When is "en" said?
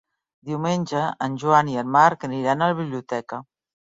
1.25-1.35, 1.83-1.93